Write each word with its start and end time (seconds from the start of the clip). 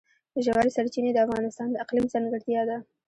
ژورې 0.45 0.69
سرچینې 0.75 1.11
د 1.13 1.17
افغانستان 1.25 1.67
د 1.71 1.75
اقلیم 1.83 2.05
ځانګړتیا 2.13 2.61
ده. 2.69 2.77